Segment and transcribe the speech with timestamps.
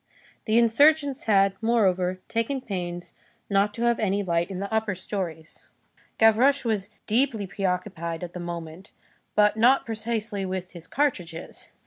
[0.45, 3.13] The insurgents had, moreover, taken pains
[3.51, 5.67] not to have any light in the upper stories.
[6.17, 8.89] Gavroche was deeply preoccupied at that moment,
[9.35, 11.69] but not precisely with his cartridges.